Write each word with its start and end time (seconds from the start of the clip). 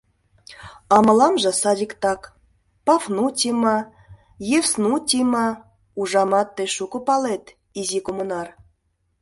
—А 0.95 0.97
мыламже 1.05 1.51
садиктак: 1.61 2.21
Пафнутий 2.85 3.55
ма, 3.61 3.77
Евснутий 4.57 5.25
ма— 5.33 5.49
Ужамат, 5.99 6.47
тый 6.55 6.67
шуко 6.75 6.97
палет, 7.07 7.43
изи 7.79 7.99
коммунар. 8.05 8.47